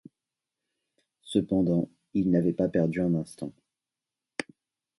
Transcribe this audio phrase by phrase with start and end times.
[1.21, 3.53] Cependant, il n’avait pas perdu un instant.